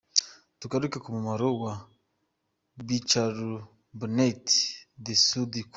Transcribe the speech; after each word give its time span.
Tugaruke 0.59 0.97
ku 1.03 1.09
mumaro 1.15 1.47
wa 1.63 1.73
bicarbonate 2.87 4.55
de 5.03 5.13
soude 5.25 5.59
ku 5.65 5.69